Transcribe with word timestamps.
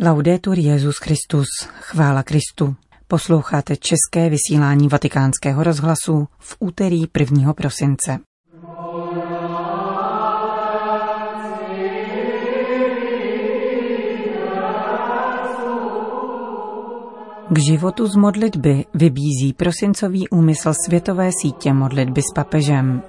Laudetur 0.00 0.58
Jezus 0.58 0.96
Christus, 0.96 1.46
chvála 1.80 2.22
Kristu. 2.22 2.74
Posloucháte 3.08 3.76
české 3.76 4.30
vysílání 4.30 4.88
Vatikánského 4.88 5.62
rozhlasu 5.62 6.26
v 6.38 6.56
úterý 6.60 7.04
1. 7.18 7.52
prosince. 7.52 8.18
K 17.50 17.58
životu 17.58 18.06
z 18.06 18.16
modlitby 18.16 18.84
vybízí 18.94 19.52
prosincový 19.56 20.28
úmysl 20.28 20.72
světové 20.86 21.30
sítě 21.42 21.72
modlitby 21.72 22.22
s 22.22 22.34
papežem. 22.34 23.02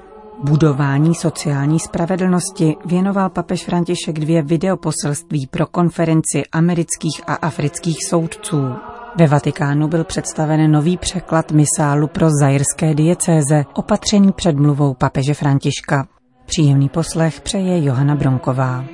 Budování 0.43 1.15
sociální 1.15 1.79
spravedlnosti 1.79 2.75
věnoval 2.85 3.29
papež 3.29 3.65
František 3.65 4.19
dvě 4.19 4.41
videoposelství 4.41 5.47
pro 5.47 5.65
konferenci 5.67 6.43
amerických 6.51 7.21
a 7.27 7.33
afrických 7.33 7.97
soudců. 8.09 8.75
Ve 9.15 9.27
Vatikánu 9.27 9.87
byl 9.87 10.03
představen 10.03 10.71
nový 10.71 10.97
překlad 10.97 11.51
misálu 11.51 12.07
pro 12.07 12.29
zajerské 12.41 12.93
diecéze, 12.93 13.65
opatřený 13.73 14.31
předmluvou 14.31 14.93
papeže 14.93 15.33
Františka. 15.33 16.07
Příjemný 16.45 16.89
poslech 16.89 17.41
přeje 17.41 17.83
Johana 17.83 18.15
Bronková. 18.15 18.85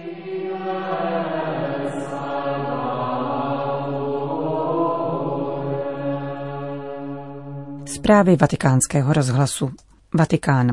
Zprávy 7.85 8.35
vatikánského 8.35 9.13
rozhlasu. 9.13 9.71
Vatikán. 10.13 10.71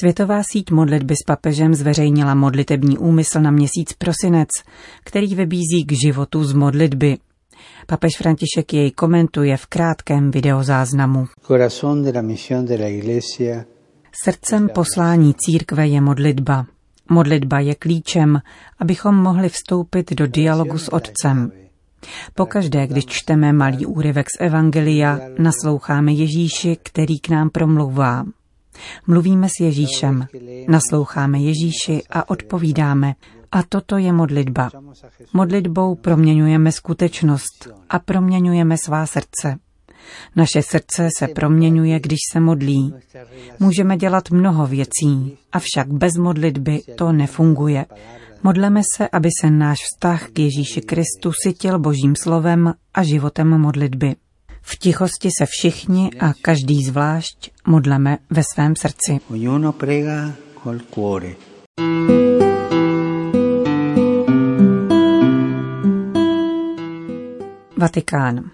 Světová 0.00 0.42
síť 0.52 0.70
modlitby 0.70 1.14
s 1.14 1.24
papežem 1.26 1.74
zveřejnila 1.74 2.34
modlitební 2.34 2.98
úmysl 2.98 3.40
na 3.40 3.50
měsíc 3.50 3.92
prosinec, 3.98 4.48
který 5.04 5.34
vybízí 5.34 5.84
k 5.86 5.92
životu 5.92 6.44
z 6.44 6.52
modlitby. 6.52 7.18
Papež 7.86 8.12
František 8.18 8.72
jej 8.72 8.90
komentuje 8.90 9.56
v 9.56 9.66
krátkém 9.66 10.30
videozáznamu. 10.30 11.26
Srdcem 14.24 14.68
poslání 14.68 15.34
církve 15.38 15.86
je 15.86 16.00
modlitba. 16.00 16.66
Modlitba 17.10 17.60
je 17.60 17.74
klíčem, 17.74 18.40
abychom 18.78 19.14
mohli 19.14 19.48
vstoupit 19.48 20.12
do 20.12 20.26
dialogu 20.26 20.78
s 20.78 20.92
Otcem. 20.92 21.52
Pokaždé, 22.34 22.86
když 22.86 23.06
čteme 23.06 23.52
malý 23.52 23.86
úryvek 23.86 24.26
z 24.36 24.40
Evangelia, 24.40 25.20
nasloucháme 25.38 26.12
Ježíši, 26.12 26.76
který 26.82 27.18
k 27.18 27.28
nám 27.28 27.50
promlouvá. 27.50 28.24
Mluvíme 29.06 29.48
s 29.48 29.60
Ježíšem, 29.60 30.26
nasloucháme 30.68 31.38
Ježíši 31.38 32.02
a 32.10 32.30
odpovídáme. 32.30 33.14
A 33.52 33.62
toto 33.62 33.98
je 33.98 34.12
modlitba. 34.12 34.70
Modlitbou 35.32 35.94
proměňujeme 35.94 36.72
skutečnost 36.72 37.68
a 37.90 37.98
proměňujeme 37.98 38.76
svá 38.84 39.06
srdce. 39.06 39.58
Naše 40.36 40.62
srdce 40.62 41.08
se 41.18 41.28
proměňuje, 41.28 42.00
když 42.00 42.18
se 42.32 42.40
modlí. 42.40 42.94
Můžeme 43.60 43.96
dělat 43.96 44.30
mnoho 44.30 44.66
věcí, 44.66 45.38
avšak 45.52 45.88
bez 45.92 46.16
modlitby 46.16 46.80
to 46.96 47.12
nefunguje. 47.12 47.86
Modleme 48.42 48.80
se, 48.96 49.08
aby 49.08 49.28
se 49.40 49.50
náš 49.50 49.78
vztah 49.78 50.28
k 50.28 50.38
Ježíši 50.38 50.80
Kristu 50.80 51.32
sytil 51.42 51.78
božím 51.78 52.16
slovem 52.16 52.74
a 52.94 53.02
životem 53.02 53.60
modlitby. 53.60 54.16
V 54.72 54.78
tichosti 54.78 55.28
se 55.38 55.46
všichni 55.46 56.10
a 56.20 56.32
každý 56.42 56.84
zvlášť 56.84 57.50
modleme 57.66 58.18
ve 58.30 58.42
svém 58.54 58.76
srdci. 58.76 59.20
Vatikán. 67.76 68.50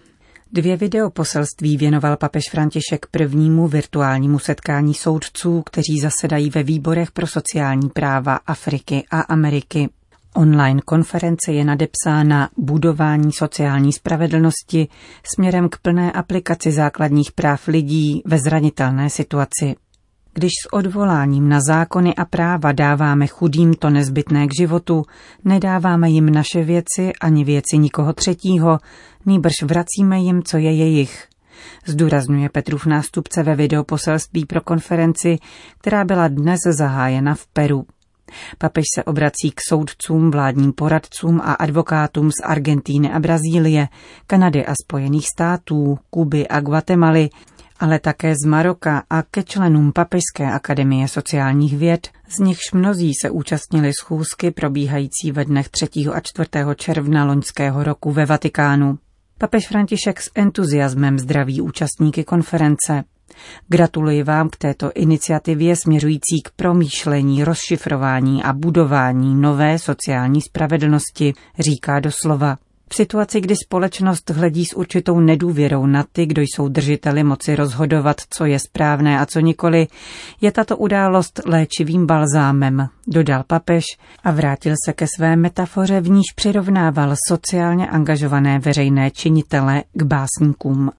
Dvě 0.53 0.77
videoposelství 0.77 1.77
věnoval 1.77 2.17
papež 2.17 2.43
František 2.51 3.07
prvnímu 3.11 3.69
virtuálnímu 3.69 4.39
setkání 4.39 4.95
soudců, 4.95 5.63
kteří 5.63 6.01
zasedají 6.03 6.51
ve 6.51 6.63
výborech 6.63 7.13
pro 7.13 7.27
sociální 7.27 7.89
práva 7.89 8.35
Afriky 8.47 9.05
a 9.11 9.21
Ameriky. 9.21 9.89
Online 10.37 10.81
konference 10.85 11.53
je 11.53 11.65
nadepsána 11.65 12.49
Budování 12.57 13.33
sociální 13.33 13.93
spravedlnosti 13.93 14.89
směrem 15.35 15.69
k 15.69 15.79
plné 15.79 16.13
aplikaci 16.13 16.73
základních 16.73 17.33
práv 17.33 17.69
lidí 17.69 18.23
ve 18.25 18.39
zranitelné 18.39 19.11
situaci. 19.11 19.75
Když 20.35 20.51
s 20.63 20.73
odvoláním 20.73 21.49
na 21.49 21.61
zákony 21.61 22.15
a 22.15 22.25
práva 22.25 22.73
dáváme 22.73 23.27
chudým 23.27 23.75
to 23.75 23.91
nezbytné 23.91 24.47
k 24.47 24.55
životu, 24.59 25.03
nedáváme 25.45 26.11
jim 26.11 26.31
naše 26.31 26.65
věci 26.65 27.13
ani 27.21 27.45
věci 27.45 27.79
nikoho 27.79 28.13
třetího, 28.13 28.79
nýbrž 29.27 29.63
vracíme 29.63 30.19
jim, 30.19 30.43
co 30.43 30.57
je 30.59 30.73
jejich. 30.73 31.29
Zdůrazňuje 31.87 32.49
Petrův 32.49 32.87
nástupce 32.87 33.43
ve 33.43 33.55
videoposelství 33.55 34.47
pro 34.47 34.61
konferenci, 34.61 35.39
která 35.79 36.05
byla 36.05 36.29
dnes 36.29 36.61
zahájena 36.71 37.35
v 37.35 37.47
Peru. 37.47 37.87
Papež 38.59 38.85
se 38.95 39.05
obrací 39.05 39.51
k 39.51 39.61
soudcům, 39.69 40.31
vládním 40.31 40.73
poradcům 40.73 41.41
a 41.41 41.53
advokátům 41.53 42.31
z 42.31 42.45
Argentíny 42.45 43.13
a 43.13 43.19
Brazílie, 43.19 43.89
Kanady 44.27 44.67
a 44.67 44.73
Spojených 44.85 45.29
států, 45.29 45.99
Kuby 46.11 46.49
a 46.49 46.61
Guatemaly, 46.61 47.29
ale 47.81 47.99
také 47.99 48.35
z 48.35 48.47
Maroka 48.47 49.03
a 49.11 49.23
ke 49.23 49.43
členům 49.43 49.93
Papežské 49.93 50.53
akademie 50.53 51.09
sociálních 51.09 51.79
věd, 51.79 52.09
z 52.29 52.39
nichž 52.39 52.73
mnozí 52.75 53.13
se 53.23 53.31
účastnili 53.31 53.93
schůzky 54.01 54.51
probíhající 54.51 55.33
ve 55.33 55.45
dnech 55.45 55.69
3. 55.69 55.87
a 56.13 56.21
4. 56.21 56.49
června 56.77 57.25
loňského 57.25 57.85
roku 57.85 58.13
ve 58.13 58.27
Vatikánu. 58.27 58.99
Papež 59.39 59.69
František 59.69 60.21
s 60.21 60.31
entuziasmem 60.35 61.19
zdraví 61.19 61.61
účastníky 61.61 62.25
konference. 62.25 63.05
Gratuluji 63.69 64.23
vám 64.23 64.49
k 64.49 64.57
této 64.57 64.91
iniciativě 64.95 65.77
směřující 65.77 66.43
k 66.45 66.51
promýšlení, 66.57 67.45
rozšifrování 67.45 68.43
a 68.43 68.53
budování 68.53 69.35
nové 69.35 69.79
sociální 69.79 70.41
spravedlnosti, 70.41 71.33
říká 71.59 72.01
doslova. 72.01 72.57
V 72.91 72.95
situaci, 72.95 73.41
kdy 73.41 73.55
společnost 73.57 74.31
hledí 74.31 74.65
s 74.65 74.77
určitou 74.77 75.21
nedůvěrou 75.21 75.87
na 75.87 76.05
ty, 76.13 76.27
kdo 76.27 76.43
jsou 76.43 76.69
držiteli 76.69 77.25
moci 77.25 77.57
rozhodovat, 77.57 78.17
co 78.31 78.45
je 78.45 78.59
správné 78.59 79.21
a 79.21 79.27
co 79.27 79.41
nikoli, 79.41 79.87
je 80.41 80.53
tato 80.53 80.77
událost 80.77 81.41
léčivým 81.47 82.07
balzámem, 82.07 82.89
dodal 83.07 83.45
papež 83.47 83.85
a 84.25 84.31
vrátil 84.31 84.75
se 84.85 84.93
ke 84.93 85.07
své 85.17 85.37
metafoře, 85.37 86.01
v 86.01 86.11
níž 86.11 86.33
přirovnával 86.35 87.15
sociálně 87.29 87.87
angažované 87.87 88.59
veřejné 88.59 89.11
činitele 89.11 89.83
k 89.93 90.03
básníkům. 90.03 90.91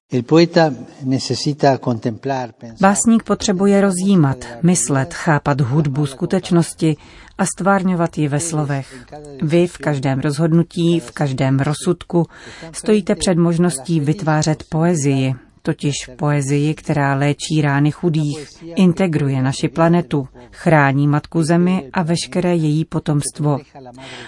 Básník 2.81 3.23
potřebuje 3.23 3.81
rozjímat, 3.81 4.37
myslet, 4.63 5.13
chápat 5.13 5.61
hudbu 5.61 6.05
skutečnosti 6.05 6.97
a 7.37 7.45
stvárňovat 7.45 8.17
ji 8.17 8.27
ve 8.27 8.39
slovech. 8.39 9.05
Vy 9.41 9.67
v 9.67 9.77
každém 9.77 10.19
rozhodnutí, 10.19 10.99
v 10.99 11.11
každém 11.11 11.59
rozsudku 11.59 12.27
stojíte 12.71 13.15
před 13.15 13.37
možností 13.37 13.99
vytvářet 13.99 14.63
poezii, 14.69 15.35
totiž 15.61 16.09
poezii, 16.15 16.73
která 16.73 17.15
léčí 17.15 17.61
rány 17.61 17.91
chudých, 17.91 18.63
integruje 18.75 19.41
naši 19.41 19.67
planetu, 19.67 20.27
chrání 20.51 21.07
matku 21.07 21.43
zemi 21.43 21.89
a 21.93 22.03
veškeré 22.03 22.55
její 22.55 22.85
potomstvo. 22.85 23.59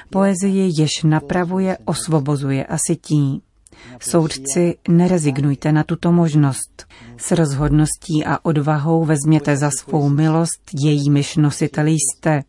Poezii 0.10 0.82
jež 0.82 1.04
napravuje, 1.04 1.78
osvobozuje 1.86 2.66
a 2.66 2.78
sytí. 2.88 3.42
Soudci, 4.00 4.78
nerezignujte 4.88 5.72
na 5.72 5.84
tuto 5.84 6.12
možnost. 6.12 6.86
S 7.18 7.32
rozhodností 7.32 8.26
a 8.26 8.40
odvahou 8.46 9.06
vezměte 9.06 9.58
za 9.58 9.72
svou 9.72 10.10
milost, 10.10 10.62
jejímiž 10.84 11.36
nositeli 11.36 11.92
jste. 11.92 12.42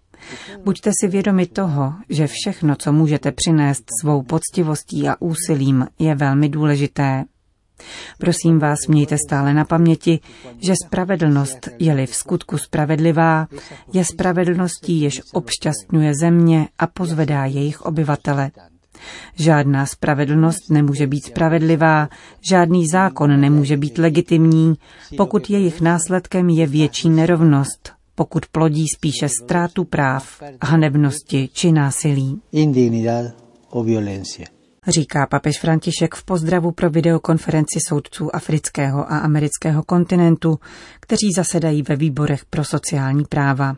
Buďte 0.65 0.91
si 1.01 1.09
vědomi 1.09 1.47
toho, 1.47 1.95
že 2.09 2.27
všechno, 2.27 2.77
co 2.77 2.93
můžete 2.93 3.33
přinést 3.33 3.85
svou 4.01 4.23
poctivostí 4.23 5.09
a 5.09 5.17
úsilím, 5.21 5.87
je 5.99 6.15
velmi 6.15 6.49
důležité. 6.49 7.25
Prosím 8.19 8.59
vás, 8.59 8.78
mějte 8.89 9.17
stále 9.28 9.55
na 9.55 9.65
paměti, 9.65 10.21
že 10.59 10.75
spravedlnost, 10.87 11.69
je-li 11.78 12.07
v 12.07 12.15
skutku 12.15 12.59
spravedlivá, 12.59 13.47
je 13.93 14.05
spravedlností, 14.05 15.01
jež 15.01 15.22
obšťastňuje 15.33 16.13
země 16.21 16.69
a 16.78 16.87
pozvedá 16.87 17.45
jejich 17.45 17.81
obyvatele. 17.81 18.51
Žádná 19.34 19.87
spravedlnost 19.87 20.71
nemůže 20.71 21.07
být 21.07 21.25
spravedlivá, 21.25 22.09
žádný 22.51 22.87
zákon 22.87 23.41
nemůže 23.41 23.77
být 23.77 23.99
legitimní, 23.99 24.75
pokud 25.16 25.51
jejich 25.51 25.81
následkem 25.81 26.49
je 26.49 26.66
větší 26.66 27.11
nerovnost, 27.11 27.93
pokud 28.21 28.47
plodí 28.47 28.84
spíše 28.97 29.28
ztrátu 29.28 29.84
práv, 29.84 30.43
hanebnosti 30.63 31.49
či 31.53 31.72
násilí. 31.72 32.41
Říká 34.89 35.27
papež 35.27 35.61
František 35.61 36.15
v 36.15 36.25
pozdravu 36.25 36.72
pro 36.72 36.91
videokonferenci 36.91 37.78
soudců 37.89 38.37
afrického 38.37 39.13
a 39.13 39.19
amerického 39.19 39.83
kontinentu, 39.83 40.59
kteří 41.01 41.33
zasedají 41.37 41.83
ve 41.83 41.97
výborech 41.97 42.45
pro 42.45 42.65
sociální 42.65 43.25
práva. 43.25 43.77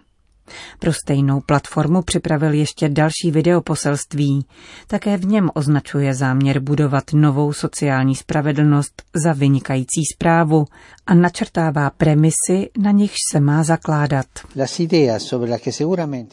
Pro 0.79 0.93
stejnou 0.93 1.41
platformu 1.41 2.03
připravil 2.03 2.53
ještě 2.53 2.89
další 2.89 3.31
videoposelství. 3.31 4.47
Také 4.87 5.17
v 5.17 5.25
něm 5.27 5.51
označuje 5.55 6.15
záměr 6.15 6.61
budovat 6.61 7.05
novou 7.15 7.53
sociální 7.53 8.15
spravedlnost 8.15 9.03
za 9.25 9.33
vynikající 9.33 10.05
zprávu 10.15 10.65
a 11.07 11.15
načrtává 11.15 11.91
premisy, 11.91 12.71
na 12.79 12.91
nichž 12.91 13.17
se 13.33 13.41
má 13.41 13.63
zakládat. 13.63 14.27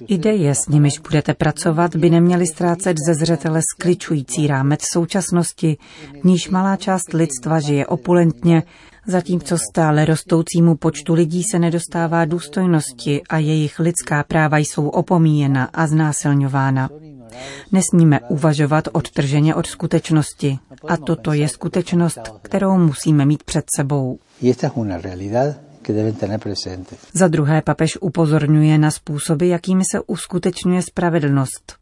Ideje, 0.08 0.56
s 0.56 0.68
nimiž 0.68 1.00
budete 1.00 1.34
pracovat, 1.34 1.96
by 1.96 2.10
neměly 2.10 2.48
ztrácet 2.48 2.98
ze 3.08 3.14
zřetele 3.14 3.62
skličující 3.76 4.48
rámec 4.48 4.80
současnosti, 4.94 5.78
v 6.22 6.26
níž 6.26 6.50
malá 6.50 6.76
část 6.76 7.14
lidstva 7.14 7.60
žije 7.60 7.88
opulentně 7.88 8.64
zatímco 9.10 9.58
stále 9.58 10.06
rostoucímu 10.06 10.76
počtu 10.76 11.14
lidí 11.14 11.44
se 11.52 11.60
nedostává 11.60 12.26
důstojnosti 12.26 13.22
a 13.30 13.38
jejich 13.38 13.80
lidská 13.80 14.24
práva 14.24 14.58
jsou 14.58 14.88
opomíjena 14.88 15.70
a 15.74 15.88
znásilňována. 15.88 16.90
Nesmíme 17.72 18.20
uvažovat 18.20 18.88
odtrženě 18.92 19.56
od 19.56 19.68
skutečnosti. 19.68 20.60
A 20.88 20.98
toto 20.98 21.34
je 21.34 21.50
skutečnost, 21.50 22.20
kterou 22.42 22.78
musíme 22.78 23.26
mít 23.26 23.44
před 23.44 23.66
sebou. 23.76 24.20
Za 27.14 27.28
druhé 27.28 27.62
papež 27.62 27.98
upozorňuje 28.02 28.78
na 28.78 28.92
způsoby, 28.92 29.50
jakými 29.50 29.84
se 29.92 30.02
uskutečňuje 30.08 30.82
spravedlnost. 30.82 31.79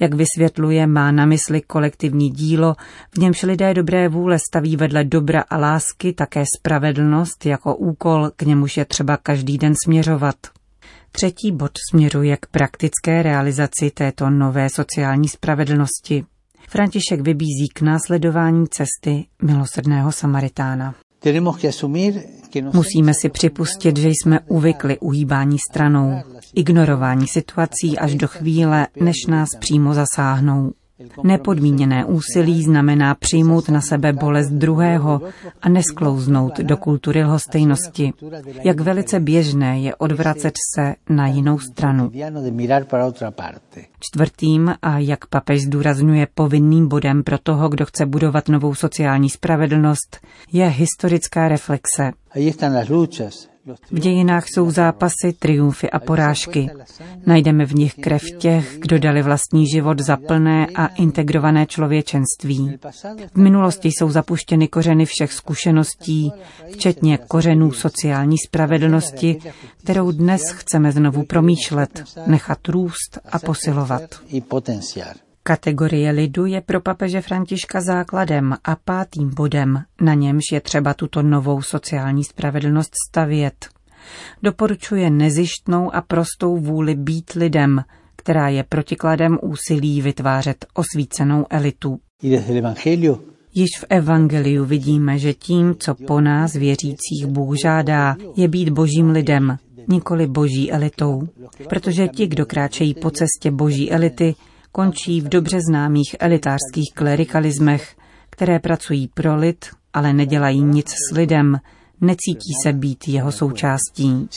Jak 0.00 0.14
vysvětluje, 0.14 0.86
má 0.86 1.12
na 1.12 1.26
mysli 1.26 1.60
kolektivní 1.60 2.30
dílo, 2.30 2.74
v 3.14 3.18
němž 3.18 3.42
lidé 3.42 3.74
dobré 3.74 4.08
vůle 4.08 4.38
staví 4.38 4.76
vedle 4.76 5.04
dobra 5.04 5.44
a 5.50 5.56
lásky 5.56 6.12
také 6.12 6.44
spravedlnost 6.58 7.46
jako 7.46 7.76
úkol, 7.76 8.30
k 8.36 8.42
němuž 8.42 8.76
je 8.76 8.84
třeba 8.84 9.16
každý 9.16 9.58
den 9.58 9.74
směřovat. 9.84 10.36
Třetí 11.12 11.52
bod 11.52 11.70
směřuje 11.90 12.36
k 12.36 12.46
praktické 12.46 13.22
realizaci 13.22 13.90
této 13.90 14.30
nové 14.30 14.68
sociální 14.70 15.28
spravedlnosti. 15.28 16.24
František 16.68 17.20
vybízí 17.20 17.68
k 17.74 17.80
následování 17.80 18.66
cesty 18.68 19.26
milosrdného 19.42 20.12
Samaritána. 20.12 20.94
Musíme 22.72 23.12
si 23.14 23.28
připustit, 23.28 23.96
že 23.96 24.08
jsme 24.08 24.40
uvykli 24.40 24.98
uhýbání 24.98 25.56
stranou, 25.70 26.20
ignorování 26.54 27.26
situací 27.26 27.98
až 27.98 28.14
do 28.14 28.28
chvíle, 28.28 28.86
než 29.00 29.16
nás 29.28 29.48
přímo 29.60 29.94
zasáhnou. 29.94 30.72
Nepodmíněné 31.22 32.04
úsilí 32.04 32.62
znamená 32.62 33.14
přijmout 33.14 33.68
na 33.68 33.80
sebe 33.80 34.12
bolest 34.12 34.50
druhého 34.50 35.20
a 35.62 35.68
nesklouznout 35.68 36.58
do 36.60 36.76
kultury 36.76 37.24
lhostejnosti. 37.24 38.12
Jak 38.64 38.80
velice 38.80 39.20
běžné 39.20 39.80
je 39.80 39.94
odvracet 39.94 40.54
se 40.74 40.94
na 41.08 41.26
jinou 41.26 41.58
stranu. 41.58 42.10
Čtvrtým 44.00 44.74
a 44.82 44.98
jak 44.98 45.26
papež 45.26 45.62
zdůrazňuje 45.62 46.26
povinným 46.34 46.88
bodem 46.88 47.22
pro 47.22 47.38
toho, 47.38 47.68
kdo 47.68 47.86
chce 47.86 48.06
budovat 48.06 48.48
novou 48.48 48.74
sociální 48.74 49.30
spravedlnost, 49.30 50.18
je 50.52 50.66
historická 50.66 51.48
reflexe. 51.48 52.12
V 53.90 53.98
dějinách 53.98 54.44
jsou 54.48 54.70
zápasy, 54.70 55.32
triumfy 55.38 55.90
a 55.90 55.98
porážky. 55.98 56.70
Najdeme 57.26 57.66
v 57.66 57.74
nich 57.74 57.94
krev 57.94 58.22
těch, 58.38 58.78
kdo 58.78 58.98
dali 58.98 59.22
vlastní 59.22 59.66
život 59.66 59.98
za 59.98 60.16
plné 60.16 60.66
a 60.74 60.86
integrované 60.86 61.66
člověčenství. 61.66 62.78
V 63.34 63.36
minulosti 63.36 63.88
jsou 63.88 64.10
zapuštěny 64.10 64.68
kořeny 64.68 65.06
všech 65.06 65.32
zkušeností, 65.32 66.32
včetně 66.72 67.18
kořenů 67.28 67.72
sociální 67.72 68.36
spravedlnosti, 68.38 69.38
kterou 69.76 70.12
dnes 70.12 70.42
chceme 70.52 70.92
znovu 70.92 71.24
promýšlet, 71.24 72.04
nechat 72.26 72.68
růst 72.68 73.18
a 73.32 73.38
posilovat. 73.38 74.02
Kategorie 75.44 76.10
lidu 76.10 76.46
je 76.46 76.60
pro 76.60 76.80
papeže 76.80 77.20
Františka 77.20 77.80
základem 77.80 78.54
a 78.64 78.76
pátým 78.76 79.30
bodem, 79.34 79.78
na 80.00 80.14
němž 80.14 80.42
je 80.52 80.60
třeba 80.60 80.94
tuto 80.94 81.22
novou 81.22 81.62
sociální 81.62 82.24
spravedlnost 82.24 82.92
stavět. 83.10 83.68
Doporučuje 84.42 85.10
nezištnou 85.10 85.94
a 85.94 86.00
prostou 86.00 86.56
vůli 86.56 86.94
být 86.94 87.32
lidem, 87.32 87.84
která 88.16 88.48
je 88.48 88.64
protikladem 88.64 89.38
úsilí 89.42 90.02
vytvářet 90.02 90.66
osvícenou 90.74 91.46
elitu. 91.50 91.98
Již 93.54 93.68
v 93.80 93.84
Evangeliu 93.88 94.64
vidíme, 94.64 95.18
že 95.18 95.34
tím, 95.34 95.74
co 95.78 95.94
po 95.94 96.20
nás 96.20 96.52
věřících 96.52 97.26
Bůh 97.26 97.54
žádá, 97.62 98.16
je 98.36 98.48
být 98.48 98.68
božím 98.68 99.10
lidem, 99.10 99.56
nikoli 99.88 100.26
boží 100.26 100.72
elitou. 100.72 101.28
Protože 101.68 102.08
ti, 102.08 102.26
kdo 102.26 102.46
kráčejí 102.46 102.94
po 102.94 103.10
cestě 103.10 103.50
boží 103.50 103.92
elity, 103.92 104.34
končí 104.72 105.20
v 105.20 105.28
dobře 105.28 105.58
známých 105.68 106.16
elitářských 106.20 106.92
klerikalismech, 106.94 107.96
které 108.30 108.58
pracují 108.58 109.08
pro 109.08 109.36
lid, 109.36 109.64
ale 109.92 110.12
nedělají 110.12 110.62
nic 110.62 110.88
s 110.90 111.14
lidem, 111.14 111.56
necítí 112.00 112.52
se 112.62 112.72
být 112.72 113.08
jeho 113.08 113.32
součástí. 113.32 114.28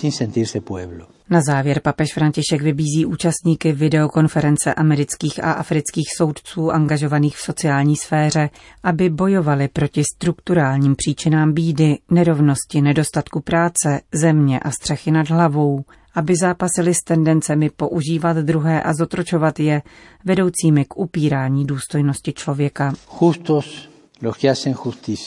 Na 1.29 1.41
závěr 1.47 1.79
papež 1.79 2.13
František 2.13 2.61
vybízí 2.61 3.05
účastníky 3.05 3.71
videokonference 3.71 4.73
amerických 4.73 5.43
a 5.43 5.51
afrických 5.51 6.05
soudců 6.17 6.71
angažovaných 6.71 7.37
v 7.37 7.41
sociální 7.41 7.95
sféře, 7.95 8.49
aby 8.83 9.09
bojovali 9.09 9.67
proti 9.67 10.03
strukturálním 10.15 10.95
příčinám 10.95 11.53
bídy, 11.53 11.97
nerovnosti, 12.11 12.81
nedostatku 12.81 13.41
práce, 13.41 14.01
země 14.13 14.59
a 14.59 14.71
střechy 14.71 15.11
nad 15.11 15.29
hlavou, 15.29 15.83
aby 16.15 16.33
zápasili 16.41 16.93
s 16.93 17.03
tendencemi 17.03 17.69
používat 17.69 18.37
druhé 18.37 18.83
a 18.83 18.93
zotročovat 18.93 19.59
je, 19.59 19.81
vedoucími 20.25 20.85
k 20.85 20.97
upírání 20.97 21.65
důstojnosti 21.65 22.33
člověka. 22.33 22.93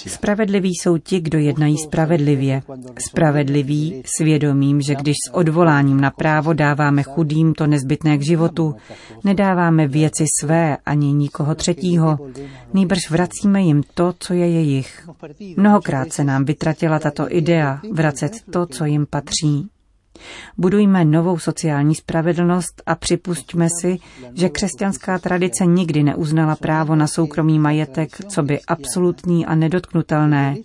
Spravedliví 0.06 0.68
jsou 0.68 0.98
ti, 0.98 1.20
kdo 1.20 1.38
jednají 1.38 1.78
spravedlivě. 1.78 2.62
Spravedliví 3.08 4.02
svědomím, 4.16 4.80
že 4.80 4.94
když 4.94 5.14
s 5.28 5.34
odvoláním 5.34 6.00
na 6.00 6.10
právo 6.10 6.52
dáváme 6.52 7.02
chudým 7.02 7.54
to 7.54 7.66
nezbytné 7.66 8.18
k 8.18 8.22
životu, 8.22 8.74
nedáváme 9.24 9.86
věci 9.86 10.24
své 10.40 10.76
ani 10.86 11.12
nikoho 11.12 11.54
třetího, 11.54 12.18
nýbrž 12.74 13.10
vracíme 13.10 13.62
jim 13.62 13.82
to, 13.94 14.14
co 14.18 14.34
je 14.34 14.50
jejich. 14.50 15.08
Mnohokrát 15.56 16.12
se 16.12 16.24
nám 16.24 16.44
vytratila 16.44 16.98
tato 16.98 17.34
idea 17.34 17.80
vracet 17.92 18.32
to, 18.50 18.66
co 18.66 18.84
jim 18.84 19.06
patří. 19.10 19.68
Budujme 20.58 21.04
novou 21.04 21.38
sociální 21.38 21.94
spravedlnost 21.94 22.82
a 22.86 22.94
připustíme 22.94 23.68
si, 23.80 23.98
že 24.34 24.48
křesťanská 24.48 25.18
tradice 25.18 25.66
nikdy 25.66 26.02
neuznala 26.02 26.56
právo 26.56 26.96
na 26.96 27.06
soukromý 27.06 27.58
majetek, 27.58 28.16
co 28.28 28.42
by 28.42 28.60
absolutní 28.60 29.46
a 29.46 29.54
nedotknutelné, 29.54 30.56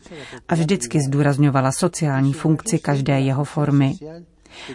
a 0.48 0.55
vždycky 0.55 1.00
zdůrazňovala 1.01 1.72
sociální 1.72 2.33
funkci 2.33 2.79
každé 2.79 3.19
jeho 3.19 3.43
formy. 3.43 3.93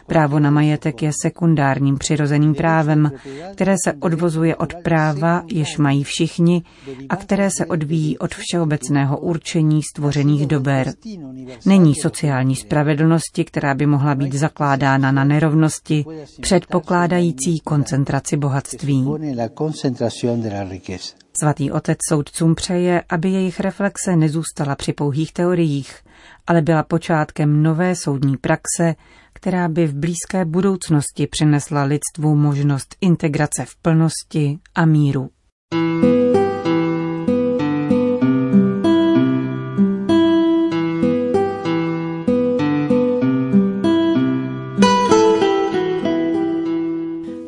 Právo 0.06 0.38
na 0.38 0.50
majetek 0.50 1.02
je 1.02 1.10
sekundárním 1.22 1.98
přirozeným 1.98 2.54
právem, 2.54 3.12
které 3.52 3.74
se 3.84 3.92
odvozuje 3.92 4.56
od 4.56 4.74
práva, 4.74 5.42
jež 5.46 5.78
mají 5.78 6.04
všichni 6.04 6.62
a 7.08 7.16
které 7.16 7.48
se 7.58 7.66
odvíjí 7.66 8.18
od 8.18 8.34
všeobecného 8.34 9.18
určení 9.18 9.82
stvořených 9.82 10.46
dober. 10.46 10.92
Není 11.66 11.94
sociální 11.94 12.56
spravedlnosti, 12.56 13.44
která 13.44 13.74
by 13.74 13.86
mohla 13.86 14.14
být 14.14 14.34
zakládána 14.34 15.12
na 15.12 15.24
nerovnosti, 15.24 16.04
předpokládající 16.40 17.60
koncentraci 17.60 18.36
bohatství. 18.36 19.06
Svatý 21.40 21.70
otec 21.70 21.98
soudcům 22.08 22.54
přeje, 22.54 23.02
aby 23.08 23.30
jejich 23.30 23.60
reflexe 23.60 24.16
nezůstala 24.16 24.76
při 24.76 24.92
pouhých 24.92 25.32
teoriích, 25.32 25.96
ale 26.46 26.62
byla 26.62 26.82
počátkem 26.82 27.62
nové 27.62 27.94
soudní 27.94 28.36
praxe, 28.36 28.94
která 29.40 29.68
by 29.68 29.86
v 29.86 29.94
blízké 29.94 30.44
budoucnosti 30.44 31.26
přinesla 31.26 31.82
lidstvu 31.82 32.36
možnost 32.36 32.96
integrace 33.00 33.64
v 33.64 33.76
plnosti 33.76 34.58
a 34.74 34.84
míru. 34.84 35.30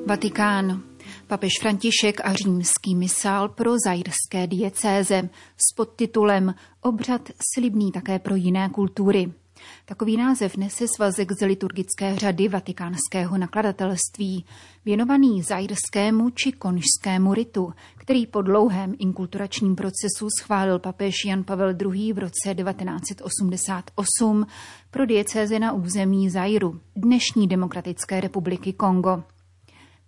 Vatikán. 0.06 0.82
Papež 1.26 1.52
František 1.60 2.20
a 2.24 2.32
římský 2.32 2.94
misál 2.94 3.48
pro 3.48 3.72
zajirské 3.86 4.46
diecéze 4.46 5.28
s 5.56 5.74
podtitulem 5.76 6.54
Obřad 6.80 7.28
slibný 7.54 7.92
také 7.92 8.18
pro 8.18 8.34
jiné 8.34 8.68
kultury. 8.68 9.32
Takový 9.84 10.16
název 10.16 10.56
nese 10.56 10.84
svazek 10.96 11.32
z 11.32 11.46
liturgické 11.46 12.16
řady 12.16 12.48
vatikánského 12.48 13.38
nakladatelství, 13.38 14.44
věnovaný 14.84 15.42
zajrskému 15.42 16.30
či 16.30 16.52
konžskému 16.52 17.34
ritu, 17.34 17.72
který 17.96 18.26
po 18.26 18.42
dlouhém 18.42 18.94
inkulturačním 18.98 19.76
procesu 19.76 20.28
schválil 20.40 20.78
papež 20.78 21.14
Jan 21.26 21.44
Pavel 21.44 21.74
II. 21.94 22.12
v 22.12 22.18
roce 22.18 22.54
1988 22.54 24.46
pro 24.90 25.06
diecéze 25.06 25.58
na 25.58 25.72
území 25.72 26.30
Zajru, 26.30 26.80
dnešní 26.96 27.48
Demokratické 27.48 28.20
republiky 28.20 28.72
Kongo. 28.72 29.22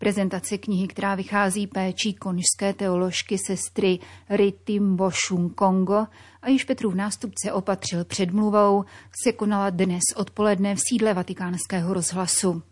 Prezentace 0.02 0.58
knihy, 0.58 0.88
která 0.88 1.14
vychází 1.14 1.66
péčí 1.66 2.14
konžské 2.14 2.72
teoložky 2.76 3.38
sestry 3.46 3.98
Rity 4.30 4.80
Mboshun 4.80 5.50
Kongo 5.50 6.06
a 6.42 6.48
již 6.48 6.64
Petrův 6.64 6.94
nástupce 6.94 7.52
opatřil 7.52 8.04
předmluvou, 8.04 8.84
se 9.24 9.32
konala 9.32 9.70
dnes 9.70 10.00
odpoledne 10.16 10.74
v 10.74 10.80
sídle 10.88 11.14
vatikánského 11.14 11.94
rozhlasu. 11.94 12.62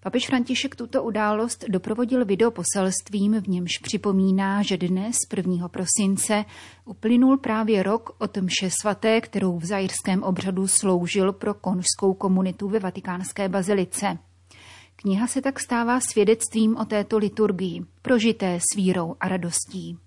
Papež 0.00 0.26
František 0.26 0.76
tuto 0.76 1.02
událost 1.02 1.64
doprovodil 1.68 2.24
videoposelstvím, 2.24 3.40
v 3.40 3.48
němž 3.48 3.78
připomíná, 3.82 4.62
že 4.62 4.76
dnes, 4.76 5.16
1. 5.36 5.68
prosince, 5.68 6.44
uplynul 6.84 7.38
právě 7.38 7.82
rok 7.82 8.16
od 8.18 8.36
mše 8.36 8.70
svaté, 8.80 9.20
kterou 9.20 9.58
v 9.58 9.64
zajrském 9.64 10.22
obřadu 10.22 10.68
sloužil 10.68 11.32
pro 11.32 11.54
konžskou 11.54 12.14
komunitu 12.14 12.68
ve 12.68 12.78
vatikánské 12.78 13.48
bazilice. 13.48 14.18
Kniha 15.06 15.26
se 15.26 15.42
tak 15.42 15.60
stává 15.60 16.00
svědectvím 16.00 16.76
o 16.76 16.84
této 16.84 17.18
liturgii, 17.18 17.84
prožité 18.02 18.58
s 18.60 18.76
vírou 18.76 19.16
a 19.20 19.28
radostí. 19.28 19.98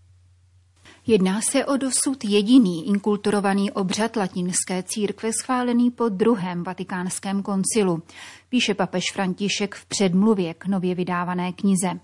Jedná 1.08 1.42
se 1.42 1.66
o 1.66 1.78
dosud 1.78 2.26
jediný 2.26 2.88
inkulturovaný 2.88 3.72
obřad 3.72 4.16
latinské 4.16 4.84
církve 4.84 5.34
schválený 5.34 5.92
po 5.92 6.10
druhém 6.10 6.64
vatikánském 6.64 7.42
koncilu, 7.44 8.04
píše 8.50 8.74
papež 8.74 9.04
František 9.14 9.76
v 9.76 9.86
předmluvě 9.86 10.54
k 10.54 10.66
nově 10.66 10.96
vydávané 10.96 11.54
knize. 11.54 12.00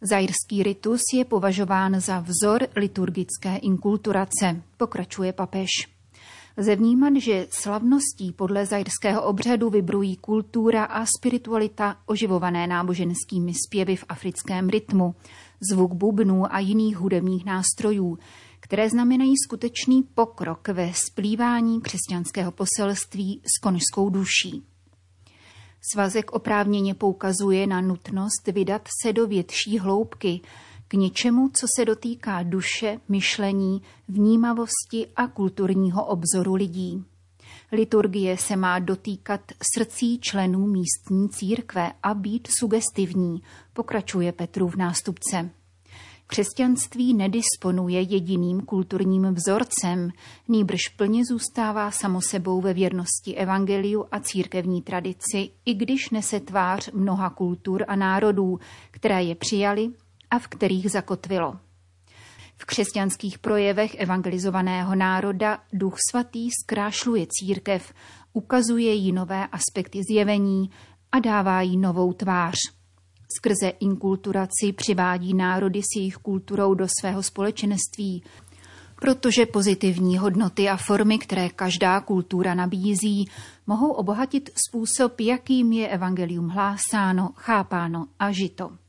Zajrský 0.00 0.62
ritus 0.62 1.00
je 1.14 1.24
považován 1.24 2.00
za 2.00 2.20
vzor 2.20 2.68
liturgické 2.76 3.56
inkulturace, 3.56 4.62
pokračuje 4.76 5.32
papež. 5.32 5.68
Lze 6.56 6.76
vnímat, 6.76 7.12
že 7.16 7.46
slavností 7.50 8.32
podle 8.32 8.66
zajrského 8.66 9.22
obřadu 9.22 9.70
vybrují 9.70 10.16
kultura 10.16 10.84
a 10.84 11.06
spiritualita 11.06 11.96
oživované 12.06 12.66
náboženskými 12.66 13.52
zpěvy 13.66 13.96
v 13.96 14.04
africkém 14.08 14.68
rytmu, 14.68 15.14
zvuk 15.72 15.92
bubnů 15.92 16.54
a 16.54 16.58
jiných 16.58 16.96
hudebních 16.96 17.44
nástrojů, 17.44 18.18
které 18.60 18.90
znamenají 18.90 19.34
skutečný 19.46 20.02
pokrok 20.02 20.68
ve 20.68 20.92
splývání 20.94 21.80
křesťanského 21.80 22.52
poselství 22.52 23.40
s 23.56 23.60
konžskou 23.60 24.10
duší. 24.10 24.62
Svazek 25.92 26.32
oprávněně 26.32 26.94
poukazuje 26.94 27.66
na 27.66 27.80
nutnost 27.80 28.48
vydat 28.52 28.88
se 29.02 29.12
do 29.12 29.26
větší 29.26 29.78
hloubky, 29.78 30.40
k 30.92 30.94
něčemu, 30.94 31.48
co 31.48 31.66
se 31.76 31.84
dotýká 31.84 32.42
duše, 32.42 33.00
myšlení, 33.08 33.82
vnímavosti 34.08 35.06
a 35.16 35.26
kulturního 35.26 36.04
obzoru 36.04 36.54
lidí. 36.54 37.04
Liturgie 37.72 38.36
se 38.36 38.56
má 38.56 38.78
dotýkat 38.78 39.40
srdcí 39.74 40.18
členů 40.20 40.66
místní 40.66 41.28
církve 41.28 41.92
a 42.02 42.14
být 42.14 42.48
sugestivní, 42.58 43.42
pokračuje 43.72 44.32
Petrův 44.32 44.76
nástupce. 44.76 45.50
Křesťanství 46.26 47.14
nedisponuje 47.14 48.00
jediným 48.00 48.60
kulturním 48.60 49.34
vzorcem, 49.34 50.10
nýbrž 50.48 50.88
plně 50.96 51.22
zůstává 51.24 51.90
samo 51.90 52.20
sebou 52.20 52.60
ve 52.60 52.74
věrnosti 52.74 53.34
evangeliu 53.34 54.04
a 54.12 54.20
církevní 54.20 54.82
tradici, 54.82 55.50
i 55.64 55.74
když 55.74 56.10
nese 56.10 56.40
tvář 56.40 56.90
mnoha 56.92 57.30
kultur 57.30 57.84
a 57.88 57.96
národů, 57.96 58.58
které 58.90 59.22
je 59.22 59.34
přijali 59.34 59.90
a 60.32 60.38
v 60.38 60.48
kterých 60.48 60.90
zakotvilo. 60.90 61.56
V 62.56 62.64
křesťanských 62.64 63.38
projevech 63.38 63.94
evangelizovaného 63.94 64.94
národa 64.94 65.58
Duch 65.72 65.96
Svatý 66.10 66.48
zkrášluje 66.50 67.26
církev, 67.30 67.92
ukazuje 68.32 68.92
jí 68.92 69.12
nové 69.12 69.46
aspekty 69.46 70.00
zjevení 70.10 70.70
a 71.12 71.18
dává 71.18 71.60
jí 71.60 71.76
novou 71.76 72.12
tvář. 72.12 72.56
Skrze 73.36 73.68
inkulturaci 73.68 74.72
přivádí 74.76 75.34
národy 75.34 75.82
s 75.82 75.96
jejich 75.96 76.16
kulturou 76.16 76.74
do 76.74 76.86
svého 77.00 77.22
společenství, 77.22 78.24
protože 79.00 79.46
pozitivní 79.46 80.18
hodnoty 80.18 80.68
a 80.68 80.76
formy, 80.76 81.18
které 81.18 81.48
každá 81.48 82.00
kultura 82.00 82.54
nabízí, 82.54 83.28
mohou 83.66 83.90
obohatit 83.90 84.50
způsob, 84.68 85.20
jakým 85.20 85.72
je 85.72 85.88
evangelium 85.88 86.48
hlásáno, 86.48 87.30
chápáno 87.36 88.06
a 88.18 88.32
žito. 88.32 88.81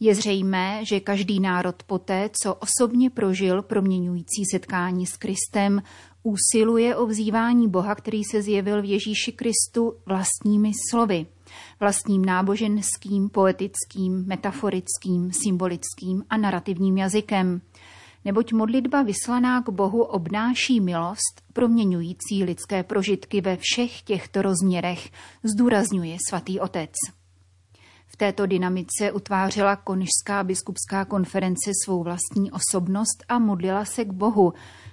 Je 0.00 0.14
zřejmé, 0.14 0.84
že 0.84 1.00
každý 1.00 1.40
národ 1.40 1.82
poté, 1.82 2.30
co 2.42 2.54
osobně 2.54 3.10
prožil 3.10 3.62
proměňující 3.62 4.44
setkání 4.50 5.06
s 5.06 5.16
Kristem, 5.16 5.82
usiluje 6.22 6.96
o 6.96 7.06
vzývání 7.06 7.68
Boha, 7.68 7.94
který 7.94 8.24
se 8.24 8.42
zjevil 8.42 8.82
v 8.82 8.84
Ježíši 8.84 9.32
Kristu 9.32 9.94
vlastními 10.06 10.72
slovy, 10.90 11.26
vlastním 11.80 12.24
náboženským, 12.24 13.28
poetickým, 13.28 14.24
metaforickým, 14.26 15.32
symbolickým 15.32 16.24
a 16.30 16.36
narrativním 16.36 16.96
jazykem. 16.96 17.60
Neboť 18.24 18.52
modlitba 18.52 19.02
vyslaná 19.02 19.62
k 19.62 19.68
Bohu 19.68 20.02
obnáší 20.02 20.80
milost, 20.80 21.42
proměňující 21.52 22.44
lidské 22.44 22.82
prožitky 22.82 23.40
ve 23.40 23.56
všech 23.56 24.02
těchto 24.02 24.42
rozměrech, 24.42 25.10
zdůrazňuje 25.42 26.16
svatý 26.28 26.60
otec. 26.60 26.90
V 28.14 28.16
této 28.16 28.46
dynamice 28.46 29.12
utvářela 29.12 29.76
Konžská 29.76 30.42
biskupská 30.44 31.04
konference 31.04 31.70
svou 31.84 32.02
vlastní 32.02 32.50
osobnost 32.52 33.24
a 33.28 33.38
modlila 33.38 33.84
se 33.84 34.04
k 34.04 34.12
Bohu, 34.12 34.52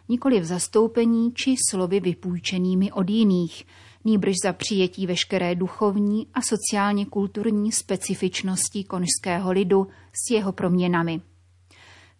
nikoli 0.10 0.40
v 0.40 0.46
zastoupení 0.46 1.34
či 1.34 1.56
slovy 1.70 2.00
vypůjčenými 2.00 2.92
od 2.92 3.10
jiných, 3.10 3.66
nýbrž 4.06 4.34
za 4.44 4.54
přijetí 4.54 5.08
veškeré 5.08 5.56
duchovní 5.56 6.28
a 6.34 6.40
sociálně 6.42 7.06
kulturní 7.06 7.72
specifičnosti 7.72 8.84
konžského 8.84 9.52
lidu 9.52 9.88
s 10.14 10.32
jeho 10.32 10.52
proměnami. 10.52 11.22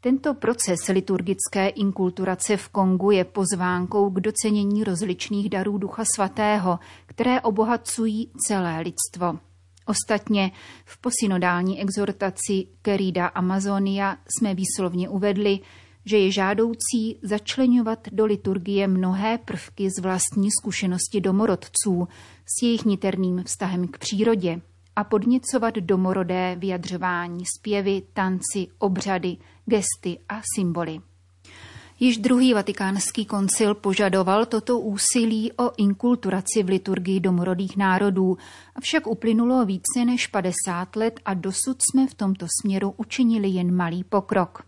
Tento 0.02 0.34
proces 0.34 0.88
liturgické 0.88 1.68
inkulturace 1.68 2.58
v 2.58 2.70
Kongu 2.70 3.12
je 3.12 3.26
pozvánkou 3.26 4.10
k 4.10 4.20
docenění 4.20 4.84
rozličných 4.84 5.50
darů 5.50 5.78
Ducha 5.78 6.04
Svatého, 6.16 6.80
které 7.06 7.42
obohacují 7.42 8.32
celé 8.48 8.82
lidstvo. 8.82 9.51
Ostatně 9.92 10.52
v 10.86 10.98
posynodální 10.98 11.82
exhortaci 11.82 12.68
Querida 12.82 13.28
Amazonia 13.28 14.18
jsme 14.38 14.56
výslovně 14.56 15.10
uvedli, 15.10 15.60
že 16.06 16.18
je 16.18 16.32
žádoucí 16.32 17.20
začlenovat 17.24 18.00
do 18.12 18.26
liturgie 18.26 18.88
mnohé 18.88 19.38
prvky 19.38 19.90
z 19.90 20.02
vlastní 20.02 20.50
zkušenosti 20.60 21.22
domorodců 21.22 22.08
s 22.46 22.64
jejich 22.64 22.86
niterným 22.86 23.44
vztahem 23.44 23.88
k 23.88 23.98
přírodě 23.98 24.62
a 24.96 25.04
podněcovat 25.04 25.76
domorodé 25.76 26.56
vyjadřování 26.60 27.44
zpěvy, 27.58 28.02
tanci, 28.14 28.68
obřady, 28.78 29.38
gesty 29.66 30.20
a 30.30 30.42
symboly. 30.56 31.00
Již 32.04 32.18
druhý 32.18 32.54
vatikánský 32.54 33.26
koncil 33.26 33.76
požadoval 33.76 34.46
toto 34.46 34.80
úsilí 34.80 35.52
o 35.52 35.72
inkulturaci 35.78 36.64
v 36.64 36.70
liturgii 36.70 37.20
domorodých 37.20 37.78
národů, 37.78 38.38
avšak 38.76 39.08
uplynulo 39.08 39.66
více 39.66 40.06
než 40.06 40.28
50 40.28 40.96
let 40.96 41.20
a 41.26 41.34
dosud 41.34 41.82
jsme 41.82 42.08
v 42.08 42.14
tomto 42.14 42.46
směru 42.62 42.94
učinili 42.98 43.50
jen 43.50 43.76
malý 43.76 44.04
pokrok. 44.04 44.64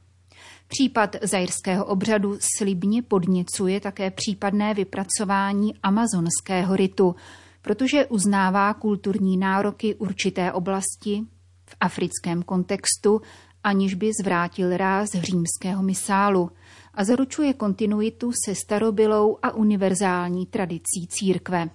Případ 0.67 1.15
zajrského 1.21 1.85
obřadu 1.85 2.37
slibně 2.57 3.01
podněcuje 3.01 3.79
také 3.79 4.11
případné 4.11 4.73
vypracování 4.73 5.73
amazonského 5.83 6.75
ritu, 6.75 7.15
protože 7.61 8.05
uznává 8.05 8.73
kulturní 8.73 9.37
nároky 9.37 9.95
určité 9.95 10.51
oblasti 10.51 11.23
v 11.65 11.75
africkém 11.79 12.43
kontextu, 12.43 13.21
aniž 13.63 13.93
by 13.93 14.11
zvrátil 14.21 14.77
ráz 14.77 15.09
římského 15.09 15.83
misálu– 15.83 16.51
a 16.93 17.03
zaručuje 17.03 17.53
kontinuitu 17.53 18.31
se 18.45 18.55
starobylou 18.55 19.38
a 19.41 19.51
univerzální 19.51 20.45
tradicí 20.45 21.07
církve. 21.09 21.69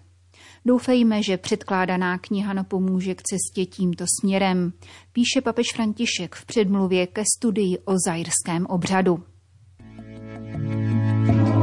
Doufejme, 0.65 1.23
že 1.23 1.37
předkládaná 1.37 2.19
kniha 2.19 2.53
napomůže 2.53 3.15
k 3.15 3.23
cestě 3.23 3.67
tímto 3.67 4.05
směrem, 4.21 4.73
píše 5.13 5.41
papež 5.41 5.67
František 5.75 6.35
v 6.35 6.47
předmluvě 6.47 7.07
ke 7.07 7.23
studii 7.37 7.79
o 7.79 7.95
zajrském 8.07 8.67
obřadu. 8.67 9.23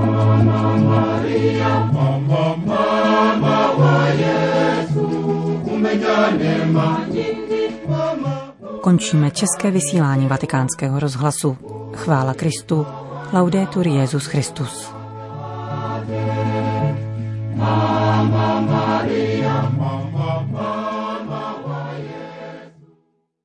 Mama 0.05 0.77
Maria, 0.77 1.91
mama, 1.91 2.55
mama 2.55 3.75
Končíme 8.81 9.31
české 9.31 9.71
vysílání 9.71 10.27
vatikánského 10.27 10.99
rozhlasu. 10.99 11.57
Chvála 11.93 12.33
Kristu. 12.33 12.85
Laudetur 13.31 13.87
Jezus 13.87 14.27
Christus. 14.27 14.89
Mama 17.55 18.61
Maria, 18.61 19.69
Mama 19.77 20.45
Maria. 20.51 20.54